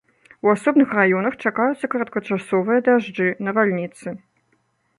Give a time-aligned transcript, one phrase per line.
[0.45, 4.07] У асобных раёнах чакаюцца кароткачасовыя дажджы, навальніцы.